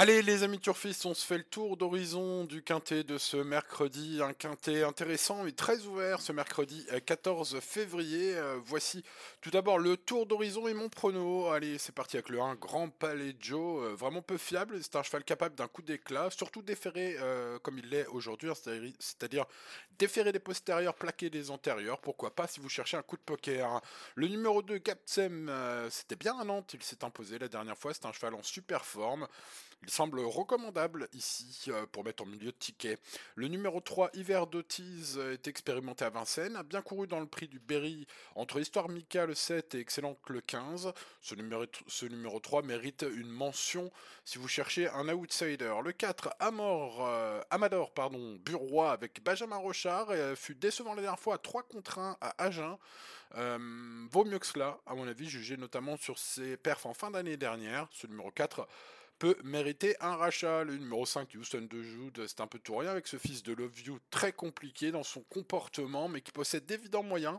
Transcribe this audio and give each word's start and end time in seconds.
Allez 0.00 0.22
les 0.22 0.44
amis 0.44 0.60
turfistes, 0.60 1.06
on 1.06 1.12
se 1.12 1.26
fait 1.26 1.38
le 1.38 1.42
tour 1.42 1.76
d'horizon 1.76 2.44
du 2.44 2.62
quintet 2.62 3.02
de 3.02 3.18
ce 3.18 3.36
mercredi, 3.36 4.20
un 4.22 4.32
quintet 4.32 4.84
intéressant 4.84 5.44
et 5.44 5.50
très 5.50 5.86
ouvert 5.86 6.20
ce 6.20 6.30
mercredi 6.30 6.86
14 7.04 7.56
euh, 7.56 7.60
février. 7.60 8.36
Euh, 8.36 8.60
voici 8.64 9.02
tout 9.40 9.50
d'abord 9.50 9.80
le 9.80 9.96
tour 9.96 10.26
d'horizon 10.26 10.68
et 10.68 10.72
mon 10.72 10.88
prono. 10.88 11.48
Allez, 11.48 11.78
c'est 11.78 11.92
parti 11.92 12.16
avec 12.16 12.28
le 12.28 12.40
1 12.40 12.54
Grand 12.54 12.90
Palais 12.90 13.34
Joe, 13.40 13.86
euh, 13.86 13.94
vraiment 13.96 14.22
peu 14.22 14.38
fiable, 14.38 14.80
c'est 14.80 14.94
un 14.94 15.02
cheval 15.02 15.24
capable 15.24 15.56
d'un 15.56 15.66
coup 15.66 15.82
d'éclat, 15.82 16.30
surtout 16.30 16.62
déféré 16.62 17.16
comme 17.64 17.78
il 17.78 17.88
l'est 17.88 18.06
aujourd'hui, 18.06 18.50
c'est-à-dire 19.00 19.46
déférer 19.98 20.30
des 20.30 20.38
postérieurs, 20.38 20.94
plaquer 20.94 21.28
des 21.28 21.50
antérieurs, 21.50 21.98
pourquoi 21.98 22.32
pas 22.32 22.46
si 22.46 22.60
vous 22.60 22.68
cherchez 22.68 22.96
un 22.96 23.02
coup 23.02 23.16
de 23.16 23.22
poker. 23.22 23.80
Le 24.14 24.28
numéro 24.28 24.62
2 24.62 24.78
Capsem, 24.78 25.50
c'était 25.90 26.14
bien 26.14 26.38
à 26.38 26.44
Nantes, 26.44 26.70
il 26.74 26.82
s'est 26.84 27.02
imposé 27.02 27.40
la 27.40 27.48
dernière 27.48 27.76
fois, 27.76 27.92
c'est 27.92 28.06
un 28.06 28.12
cheval 28.12 28.34
en 28.34 28.44
super 28.44 28.84
forme. 28.84 29.26
Il 29.88 29.94
semble 29.94 30.20
recommandable 30.20 31.08
ici 31.14 31.64
euh, 31.68 31.86
pour 31.90 32.04
mettre 32.04 32.22
en 32.22 32.26
milieu 32.26 32.52
de 32.52 32.56
ticket. 32.58 32.98
Le 33.36 33.48
numéro 33.48 33.80
3, 33.80 34.10
Hiver 34.12 34.46
d'Otis, 34.46 35.16
est 35.32 35.48
expérimenté 35.48 36.04
à 36.04 36.10
Vincennes, 36.10 36.56
a 36.56 36.62
bien 36.62 36.82
couru 36.82 37.06
dans 37.06 37.20
le 37.20 37.26
prix 37.26 37.48
du 37.48 37.58
Berry 37.58 38.06
entre 38.34 38.60
Histoire 38.60 38.90
Mika 38.90 39.24
le 39.24 39.34
7 39.34 39.76
et 39.76 39.80
Excellent 39.80 40.18
le 40.28 40.42
15. 40.42 40.92
Ce 41.22 41.34
numéro, 41.34 41.64
ce 41.86 42.04
numéro 42.04 42.38
3 42.38 42.60
mérite 42.64 43.06
une 43.10 43.30
mention 43.30 43.90
si 44.26 44.36
vous 44.36 44.46
cherchez 44.46 44.90
un 44.90 45.08
outsider. 45.08 45.72
Le 45.82 45.92
4, 45.92 46.34
Amor, 46.38 47.06
euh, 47.06 47.40
Amador 47.48 47.94
pardon, 47.94 48.38
Burois 48.44 48.92
avec 48.92 49.24
Benjamin 49.24 49.56
Rochard, 49.56 50.08
euh, 50.10 50.36
fut 50.36 50.54
décevant 50.54 50.92
la 50.92 51.00
dernière 51.00 51.18
fois 51.18 51.36
à 51.36 51.38
3 51.38 51.62
contre 51.62 51.98
1 51.98 52.18
à 52.20 52.44
Agen. 52.44 52.76
vaut 54.10 54.24
mieux 54.26 54.38
que 54.38 54.46
cela, 54.46 54.80
à 54.84 54.94
mon 54.94 55.08
avis, 55.08 55.30
jugé 55.30 55.56
notamment 55.56 55.96
sur 55.96 56.18
ses 56.18 56.58
perfs 56.58 56.84
en 56.84 56.92
fin 56.92 57.10
d'année 57.10 57.38
dernière. 57.38 57.88
Ce 57.90 58.06
numéro 58.06 58.30
4 58.30 58.68
peut 59.18 59.36
mériter 59.44 59.96
un 60.00 60.16
rachat. 60.16 60.64
Le 60.64 60.76
numéro 60.76 61.04
5, 61.04 61.28
Houston 61.34 61.66
de 61.68 61.82
Jude, 61.82 62.24
c'est 62.26 62.40
un 62.40 62.46
peu 62.46 62.58
tout 62.58 62.76
rien 62.76 62.90
avec 62.90 63.06
ce 63.06 63.16
fils 63.16 63.42
de 63.42 63.52
Love 63.52 63.80
You 63.80 63.98
très 64.10 64.32
compliqué 64.32 64.90
dans 64.90 65.02
son 65.02 65.20
comportement, 65.22 66.08
mais 66.08 66.20
qui 66.20 66.32
possède 66.32 66.66
d'évidents 66.66 67.02
moyens. 67.02 67.38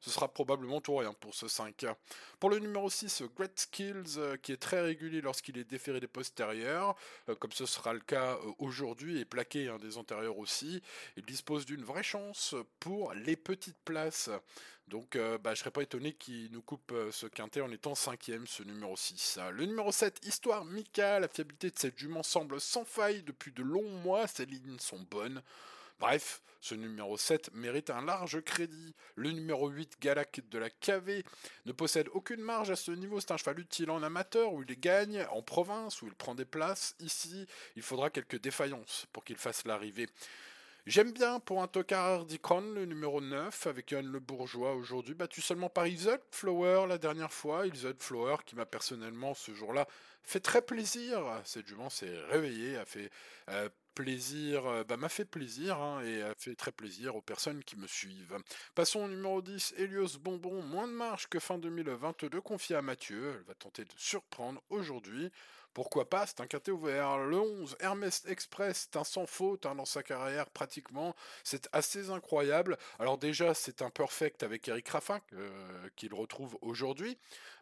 Ce 0.00 0.10
sera 0.10 0.28
probablement 0.28 0.80
tout 0.80 0.96
rien 0.96 1.12
pour 1.12 1.34
ce 1.34 1.48
5. 1.48 1.86
Pour 2.38 2.50
le 2.50 2.58
numéro 2.58 2.88
6, 2.88 3.22
Great 3.36 3.58
Skills, 3.58 4.18
euh, 4.18 4.36
qui 4.36 4.52
est 4.52 4.56
très 4.56 4.80
régulier 4.80 5.20
lorsqu'il 5.20 5.58
est 5.58 5.64
déféré 5.64 5.98
des 6.00 6.06
postérieurs, 6.06 6.94
euh, 7.28 7.34
comme 7.34 7.52
ce 7.52 7.66
sera 7.66 7.92
le 7.92 8.00
cas 8.00 8.34
euh, 8.36 8.52
aujourd'hui, 8.58 9.18
et 9.18 9.24
plaqué 9.24 9.68
hein, 9.68 9.78
des 9.78 9.98
antérieurs 9.98 10.38
aussi. 10.38 10.82
Il 11.16 11.24
dispose 11.24 11.66
d'une 11.66 11.82
vraie 11.82 12.02
chance 12.02 12.54
pour 12.78 13.12
les 13.14 13.36
petites 13.36 13.78
places. 13.84 14.30
Donc 14.86 15.16
euh, 15.16 15.36
bah, 15.36 15.54
je 15.54 15.60
serais 15.60 15.70
pas 15.70 15.82
étonné 15.82 16.14
qu'il 16.14 16.50
nous 16.52 16.62
coupe 16.62 16.94
ce 17.10 17.26
quintet 17.26 17.60
en 17.60 17.70
étant 17.70 17.94
cinquième, 17.94 18.46
ce 18.46 18.62
numéro 18.62 18.96
6. 18.96 19.38
Le 19.52 19.66
numéro 19.66 19.92
7, 19.92 20.24
Histoire 20.24 20.64
Mika, 20.64 21.20
la 21.20 21.28
fiabilité 21.28 21.70
de 21.70 21.78
cette 21.78 21.98
jument 21.98 22.22
semble 22.22 22.60
sans 22.60 22.84
faille 22.84 23.22
depuis 23.22 23.52
de 23.52 23.62
longs 23.62 23.90
mois, 24.02 24.26
ses 24.26 24.46
lignes 24.46 24.78
sont 24.78 25.00
bonnes. 25.10 25.42
Bref, 25.98 26.42
ce 26.60 26.74
numéro 26.74 27.16
7 27.16 27.52
mérite 27.54 27.90
un 27.90 28.04
large 28.04 28.40
crédit. 28.42 28.94
Le 29.16 29.30
numéro 29.32 29.68
8, 29.68 29.98
Galac 30.00 30.40
de 30.48 30.58
la 30.58 30.70
KV, 30.70 31.24
ne 31.66 31.72
possède 31.72 32.08
aucune 32.12 32.40
marge 32.40 32.70
à 32.70 32.76
ce 32.76 32.90
niveau. 32.90 33.20
C'est 33.20 33.32
un 33.32 33.36
cheval 33.36 33.58
utile 33.58 33.90
en 33.90 34.02
amateur 34.02 34.52
où 34.52 34.62
il 34.62 34.78
gagne, 34.78 35.26
en 35.30 35.42
province 35.42 36.02
où 36.02 36.06
il 36.06 36.14
prend 36.14 36.34
des 36.34 36.44
places. 36.44 36.94
Ici, 37.00 37.46
il 37.76 37.82
faudra 37.82 38.10
quelques 38.10 38.40
défaillances 38.40 39.06
pour 39.12 39.24
qu'il 39.24 39.36
fasse 39.36 39.64
l'arrivée. 39.64 40.08
J'aime 40.88 41.12
bien 41.12 41.38
pour 41.38 41.62
un 41.62 41.66
tocard 41.66 42.24
d'Icron 42.24 42.62
le 42.62 42.86
numéro 42.86 43.20
9 43.20 43.66
avec 43.66 43.90
Yann 43.90 44.06
Le 44.10 44.20
Bourgeois 44.20 44.74
aujourd'hui, 44.74 45.12
battu 45.12 45.42
seulement 45.42 45.68
par 45.68 45.86
Isolde 45.86 46.22
Flower 46.30 46.86
la 46.88 46.96
dernière 46.96 47.30
fois. 47.30 47.66
Isolde 47.66 48.02
Flower 48.02 48.36
qui 48.46 48.56
m'a 48.56 48.64
personnellement 48.64 49.34
ce 49.34 49.52
jour-là 49.52 49.86
fait 50.22 50.40
très 50.40 50.62
plaisir. 50.62 51.20
Cette 51.44 51.66
jument 51.66 51.90
s'est 51.90 52.18
réveillée, 52.30 52.78
a 52.78 52.86
fait 52.86 53.10
euh, 53.50 53.68
plaisir, 53.94 54.64
euh, 54.66 54.82
bah, 54.82 54.96
m'a 54.96 55.10
fait 55.10 55.26
plaisir 55.26 55.76
hein, 55.78 56.00
et 56.06 56.22
a 56.22 56.34
fait 56.34 56.54
très 56.54 56.72
plaisir 56.72 57.16
aux 57.16 57.20
personnes 57.20 57.62
qui 57.64 57.76
me 57.76 57.86
suivent. 57.86 58.38
Passons 58.74 59.00
au 59.00 59.08
numéro 59.08 59.42
10, 59.42 59.74
Helios 59.76 60.16
Bonbon, 60.18 60.62
moins 60.62 60.88
de 60.88 60.94
marge 60.94 61.26
que 61.26 61.38
fin 61.38 61.58
2022, 61.58 62.40
confié 62.40 62.76
à 62.76 62.80
Mathieu. 62.80 63.34
Elle 63.36 63.44
va 63.46 63.54
tenter 63.54 63.84
de 63.84 63.92
surprendre 63.98 64.62
aujourd'hui. 64.70 65.30
Pourquoi 65.78 66.10
pas, 66.10 66.26
c'est 66.26 66.40
un 66.40 66.48
quintet 66.48 66.72
ouvert. 66.72 67.18
Le 67.18 67.38
11, 67.38 67.76
Hermès 67.78 68.24
Express, 68.26 68.88
c'est 68.90 68.98
un 68.98 69.04
sans 69.04 69.26
faute 69.26 69.64
hein, 69.64 69.76
dans 69.76 69.84
sa 69.84 70.02
carrière 70.02 70.50
pratiquement. 70.50 71.14
C'est 71.44 71.68
assez 71.70 72.10
incroyable. 72.10 72.76
Alors 72.98 73.16
déjà, 73.16 73.54
c'est 73.54 73.80
un 73.80 73.88
perfect 73.88 74.42
avec 74.42 74.66
Eric 74.66 74.88
Raffin 74.88 75.20
euh, 75.34 75.88
qu'il 75.94 76.12
retrouve 76.14 76.58
aujourd'hui. 76.62 77.16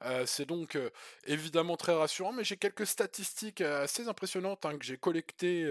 Euh, 0.06 0.25
c'est 0.25 0.47
donc 0.47 0.76
euh, 0.76 0.88
évidemment 1.26 1.76
très 1.76 1.93
rassurant, 1.93 2.32
mais 2.32 2.43
j'ai 2.43 2.56
quelques 2.56 2.87
statistiques 2.87 3.60
assez 3.60 4.09
impressionnantes 4.09 4.65
hein, 4.65 4.78
que 4.78 4.84
j'ai 4.87 4.97
collectées 4.97 5.71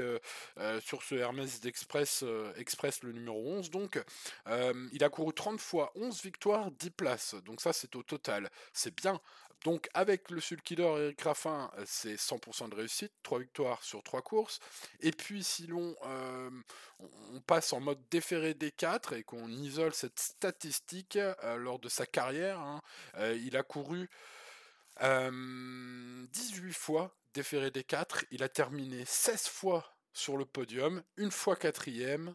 sur 0.81 1.01
ce 1.01 1.15
Hermès 1.15 1.65
Express, 1.65 2.23
Express 2.57 3.01
le 3.01 3.11
numéro 3.11 3.43
11. 3.43 3.71
Donc, 3.71 3.99
il 4.91 5.03
a 5.03 5.09
couru 5.09 5.33
30 5.33 5.59
fois, 5.59 5.91
11 5.95 6.21
victoires, 6.21 6.69
10 6.69 6.91
places. 6.91 7.35
Donc 7.45 7.59
ça, 7.59 7.73
c'est 7.73 7.95
au 7.95 8.03
total. 8.03 8.51
C'est 8.71 8.95
bien. 8.95 9.19
Donc 9.65 9.89
avec 9.95 10.29
le 10.29 10.39
Sulkidor 10.39 10.99
Eric 10.99 11.21
Raffin, 11.21 11.71
c'est 11.85 12.15
100% 12.15 12.34
de 12.37 12.75
réussite, 12.75 13.11
3 13.23 13.39
victoires 13.39 13.83
sur 13.83 14.03
3 14.03 14.21
courses. 14.21 14.59
Et 15.01 15.11
puis 15.11 15.43
si 15.43 15.67
l'on 15.67 15.95
euh, 16.05 16.49
passe 17.47 17.73
en 17.73 17.79
mode 17.79 18.01
déféré 18.09 18.53
des 18.53 18.71
4 18.71 19.13
et 19.13 19.23
qu'on 19.23 19.49
isole 19.49 19.93
cette 19.93 20.19
statistique 20.19 21.17
euh, 21.17 21.57
lors 21.57 21.79
de 21.79 21.89
sa 21.89 22.05
carrière, 22.05 22.59
hein, 22.59 22.81
euh, 23.17 23.37
il 23.41 23.57
a 23.57 23.63
couru 23.63 24.09
18 25.01 26.73
fois 26.73 27.13
déféré 27.33 27.69
des 27.69 27.83
4, 27.83 28.25
il 28.31 28.43
a 28.43 28.49
terminé 28.49 29.03
16 29.05 29.47
fois 29.47 29.93
sur 30.13 30.37
le 30.37 30.45
podium, 30.45 31.03
une 31.17 31.31
fois 31.31 31.57
quatrième, 31.57 32.33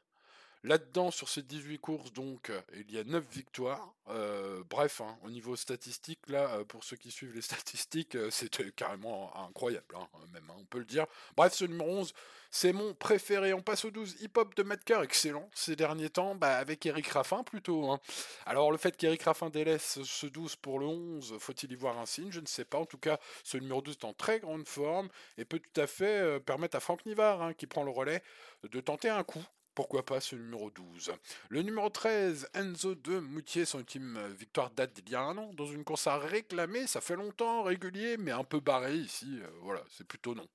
Là-dedans, 0.63 1.11
sur 1.11 1.31
ces 1.31 1.41
18 1.41 1.79
courses, 1.79 2.13
donc, 2.13 2.51
euh, 2.51 2.61
il 2.75 2.95
y 2.95 2.99
a 2.99 3.05
9 3.05 3.25
victoires. 3.33 3.95
Euh, 4.11 4.63
bref, 4.69 5.01
hein, 5.01 5.17
au 5.25 5.31
niveau 5.31 5.57
statistique, 5.57 6.19
là, 6.29 6.51
euh, 6.51 6.65
pour 6.65 6.85
ceux 6.85 6.97
qui 6.97 7.11
suivent 7.11 7.33
les 7.35 7.41
statistiques, 7.41 8.17
c'était 8.31 8.71
carrément 8.73 9.35
incroyable, 9.47 9.95
hein, 9.97 10.07
même, 10.35 10.45
hein, 10.51 10.57
on 10.59 10.65
peut 10.67 10.81
le 10.81 10.85
dire. 10.85 11.07
Bref, 11.35 11.55
ce 11.55 11.65
numéro 11.65 11.89
11, 11.91 12.13
c'est 12.51 12.75
mon 12.75 12.93
préféré. 12.93 13.55
On 13.55 13.63
passe 13.63 13.87
au 13.87 13.91
12, 13.91 14.21
Hip 14.21 14.33
Hop 14.37 14.55
de 14.55 14.63
Metcalf, 14.63 15.03
excellent 15.03 15.49
ces 15.55 15.77
derniers 15.77 16.11
temps, 16.11 16.35
bah, 16.35 16.59
avec 16.59 16.85
Eric 16.85 17.09
Raffin 17.09 17.43
plutôt. 17.43 17.99
Alors, 18.45 18.71
le 18.71 18.77
fait 18.77 18.95
qu'Eric 18.95 19.23
Raffin 19.23 19.49
délaisse 19.49 20.03
ce 20.03 20.27
12 20.27 20.57
pour 20.57 20.79
le 20.79 20.87
11, 20.87 21.37
faut-il 21.39 21.73
y 21.73 21.75
voir 21.75 21.99
un 21.99 22.07
signe? 22.07 22.33
Je 22.33 22.41
ne 22.41 22.47
sais 22.47 22.67
pas. 22.67 22.79
En 22.79 22.87
tout 22.87 22.99
cas, 22.99 23.19
ce 23.45 23.57
numéro 23.57 23.81
12 23.81 23.95
est 23.95 24.05
en 24.05 24.13
très 24.13 24.41
grande 24.41 24.69
forme 24.69 25.09
et 25.39 25.47
peut 25.47 25.61
tout 25.61 25.81
à 25.81 25.87
fait 25.87 26.39
permettre 26.41 26.77
à 26.77 26.81
Franck 26.81 27.07
Nivard, 27.07 27.57
qui 27.57 27.67
prend 27.67 27.83
le 27.83 27.91
relais, 27.91 28.23
de 28.65 28.81
tenter 28.81 29.09
un 29.09 29.25
coup 29.25 29.43
pourquoi 29.81 30.05
pas 30.05 30.21
ce 30.21 30.37
numéro 30.37 30.71
12 30.71 31.11
Le 31.49 31.63
numéro 31.63 31.89
13, 31.89 32.51
Enzo 32.53 32.95
de 32.95 33.19
Moutier, 33.19 33.65
son 33.65 33.79
ultime 33.79 34.21
victoire 34.39 34.69
date 34.69 35.01
d'il 35.01 35.15
y 35.15 35.17
a 35.17 35.23
un 35.23 35.39
an, 35.39 35.55
dans 35.55 35.65
une 35.65 35.85
course 35.85 36.07
à 36.07 36.19
réclamer, 36.19 36.87
ça 36.87 37.01
fait 37.01 37.17
longtemps, 37.17 37.63
régulier, 37.63 38.19
mais 38.19 38.31
un 38.31 38.45
peu 38.45 38.61
barré 38.61 38.95
ici, 38.95 39.41
euh, 39.43 39.49
voilà, 39.63 39.83
c'est 39.89 40.07
plutôt 40.07 40.35
non. 40.35 40.47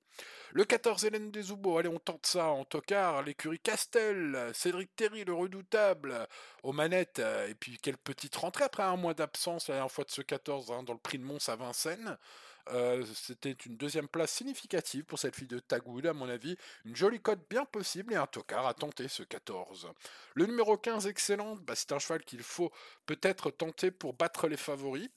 Le 0.52 0.64
14, 0.64 1.04
Hélène 1.04 1.30
Desoubeaux, 1.30 1.78
allez 1.78 1.88
on 1.88 1.98
tente 1.98 2.26
ça 2.26 2.46
en 2.46 2.64
tocard, 2.64 3.22
l'écurie 3.22 3.58
Castel, 3.58 4.50
Cédric 4.54 4.94
Terry, 4.94 5.24
le 5.24 5.34
redoutable, 5.34 6.26
aux 6.62 6.72
manettes, 6.72 7.18
euh, 7.18 7.48
et 7.48 7.54
puis 7.54 7.78
quelle 7.82 7.98
petite 7.98 8.36
rentrée 8.36 8.64
après 8.64 8.82
un 8.84 8.96
mois 8.96 9.14
d'absence 9.14 9.68
la 9.68 9.74
dernière 9.74 9.90
fois 9.90 10.04
de 10.04 10.10
ce 10.10 10.22
14 10.22 10.70
hein, 10.70 10.82
dans 10.82 10.92
le 10.92 10.98
prix 10.98 11.18
de 11.18 11.24
Mons 11.24 11.48
à 11.48 11.56
Vincennes. 11.56 12.16
Euh, 12.72 13.04
c'était 13.14 13.52
une 13.52 13.76
deuxième 13.76 14.08
place 14.08 14.32
significative 14.32 15.04
pour 15.04 15.18
cette 15.18 15.36
fille 15.36 15.46
de 15.46 15.60
Tagoud, 15.60 16.04
à 16.06 16.12
mon 16.12 16.28
avis. 16.28 16.56
Une 16.84 16.96
jolie 16.96 17.20
cote 17.20 17.40
bien 17.48 17.64
possible 17.64 18.12
et 18.12 18.16
un 18.16 18.26
tocard 18.26 18.66
à 18.66 18.74
tenter 18.74 19.08
ce 19.08 19.22
14. 19.22 19.88
Le 20.34 20.46
numéro 20.46 20.76
15, 20.76 21.06
excellent, 21.06 21.56
bah, 21.56 21.74
c'est 21.76 21.92
un 21.92 21.98
cheval 21.98 22.24
qu'il 22.24 22.42
faut 22.42 22.72
peut-être 23.06 23.50
tenter 23.50 23.90
pour 23.90 24.14
battre 24.14 24.48
les 24.48 24.56
favoris. 24.56 25.08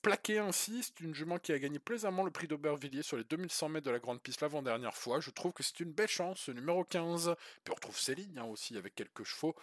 Plaqué 0.00 0.38
ainsi, 0.38 0.82
c'est 0.82 1.00
une 1.00 1.14
jument 1.14 1.38
qui 1.38 1.52
a 1.52 1.58
gagné 1.58 1.78
plaisamment 1.78 2.24
le 2.24 2.30
prix 2.30 2.48
d'Aubervilliers 2.48 3.02
sur 3.02 3.16
les 3.16 3.24
2100 3.24 3.68
mètres 3.68 3.86
de 3.86 3.90
la 3.90 3.98
grande 3.98 4.22
piste 4.22 4.40
l'avant-dernière 4.40 4.73
fois. 4.92 5.20
Je 5.20 5.30
trouve 5.30 5.52
que 5.52 5.62
c'est 5.62 5.80
une 5.80 5.92
belle 5.92 6.08
chance, 6.08 6.40
ce 6.40 6.50
numéro 6.50 6.84
15. 6.84 7.34
Puis 7.64 7.72
on 7.72 7.74
retrouve 7.74 7.98
Céline 7.98 8.38
hein, 8.38 8.44
aussi 8.44 8.76
avec 8.76 8.94
quelques 8.94 9.24
chevaux. 9.24 9.54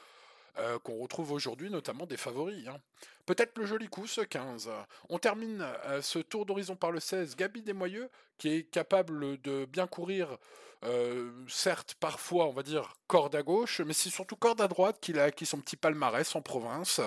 Euh, 0.57 0.79
qu'on 0.79 0.97
retrouve 0.97 1.31
aujourd'hui, 1.31 1.69
notamment 1.69 2.05
des 2.05 2.17
favoris. 2.17 2.67
Hein. 2.67 2.77
Peut-être 3.25 3.57
le 3.57 3.65
joli 3.65 3.87
coup, 3.87 4.05
ce 4.05 4.19
15. 4.19 4.69
On 5.07 5.17
termine 5.17 5.61
euh, 5.85 6.01
ce 6.01 6.19
tour 6.19 6.45
d'horizon 6.45 6.75
par 6.75 6.91
le 6.91 6.99
16, 6.99 7.37
Gabi 7.37 7.61
Desmoyeux, 7.61 8.09
qui 8.37 8.49
est 8.49 8.63
capable 8.63 9.39
de 9.41 9.63
bien 9.63 9.87
courir, 9.87 10.37
euh, 10.83 11.31
certes, 11.47 11.95
parfois, 12.01 12.47
on 12.47 12.51
va 12.51 12.63
dire, 12.63 12.95
corde 13.07 13.33
à 13.35 13.43
gauche, 13.43 13.79
mais 13.79 13.93
c'est 13.93 14.09
surtout 14.09 14.35
corde 14.35 14.59
à 14.59 14.67
droite 14.67 14.97
qu'il 14.99 15.19
a 15.19 15.23
acquis 15.23 15.45
son 15.45 15.59
petit 15.59 15.77
palmarès 15.77 16.35
en 16.35 16.41
province. 16.41 16.99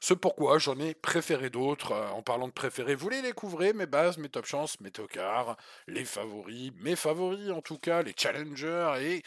Ce 0.00 0.14
pourquoi 0.14 0.58
j'en 0.58 0.78
ai 0.78 0.94
préféré 0.94 1.50
d'autres. 1.50 1.92
En 1.92 2.22
parlant 2.22 2.48
de 2.48 2.52
préférés, 2.52 2.94
vous 2.94 3.08
les 3.08 3.22
découvrez, 3.22 3.72
mes 3.72 3.86
bases, 3.86 4.18
mes 4.18 4.28
top 4.28 4.46
chances, 4.46 4.80
mes 4.80 4.90
tocards, 4.90 5.56
les 5.86 6.04
favoris, 6.04 6.72
mes 6.80 6.96
favoris 6.96 7.50
en 7.50 7.62
tout 7.62 7.78
cas, 7.78 8.02
les 8.02 8.14
challengers 8.16 8.94
et 9.00 9.22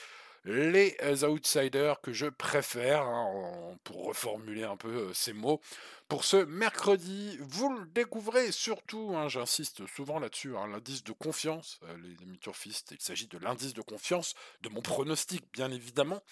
les 0.45 0.95
outsiders 1.25 1.99
que 2.01 2.13
je 2.13 2.27
préfère, 2.27 3.01
hein, 3.01 3.77
pour 3.83 4.05
reformuler 4.05 4.63
un 4.63 4.77
peu 4.77 5.13
ces 5.13 5.33
mots. 5.33 5.59
Pour 6.07 6.23
ce 6.23 6.37
mercredi, 6.37 7.37
vous 7.41 7.71
le 7.77 7.85
découvrez 7.87 8.51
surtout, 8.51 9.13
hein, 9.15 9.27
j'insiste 9.27 9.85
souvent 9.85 10.17
là-dessus, 10.17 10.55
hein, 10.55 10.67
l'indice 10.67 11.03
de 11.03 11.11
confiance, 11.11 11.79
les 12.01 12.25
amis 12.25 12.39
turfistes, 12.39 12.91
il 12.91 13.01
s'agit 13.01 13.27
de 13.27 13.37
l'indice 13.37 13.73
de 13.73 13.81
confiance 13.81 14.33
de 14.61 14.69
mon 14.69 14.81
pronostic, 14.81 15.43
bien 15.53 15.69
évidemment. 15.71 16.23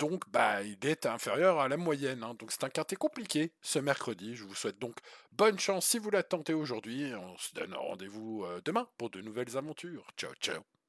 Donc, 0.00 0.24
bah, 0.30 0.62
il 0.62 0.78
est 0.86 1.04
inférieur 1.04 1.60
à 1.60 1.68
la 1.68 1.76
moyenne. 1.76 2.24
Hein. 2.24 2.34
Donc, 2.38 2.52
c'est 2.52 2.64
un 2.64 2.70
quintet 2.70 2.96
compliqué 2.96 3.52
ce 3.60 3.78
mercredi. 3.78 4.34
Je 4.34 4.44
vous 4.44 4.54
souhaite 4.54 4.78
donc 4.78 4.96
bonne 5.32 5.58
chance 5.58 5.86
si 5.86 5.98
vous 5.98 6.10
la 6.10 6.22
tentez 6.22 6.54
aujourd'hui. 6.54 7.12
On 7.14 7.36
se 7.36 7.52
donne 7.54 7.74
rendez-vous 7.74 8.44
euh, 8.44 8.62
demain 8.64 8.88
pour 8.96 9.10
de 9.10 9.20
nouvelles 9.20 9.58
aventures. 9.58 10.06
Ciao, 10.16 10.32
ciao. 10.40 10.79